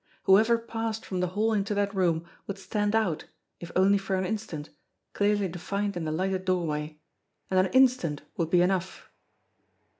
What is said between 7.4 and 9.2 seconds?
and an instant would be enough!